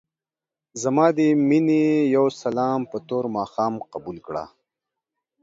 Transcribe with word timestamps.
ځما 0.81 1.07
دې 1.17 1.27
مينې 1.49 1.83
يو 2.15 2.25
سلام 2.41 2.79
په 2.91 2.97
تور 3.07 3.25
ماښام 3.37 3.73
قبول 3.93 4.17
کړه. 4.27 4.43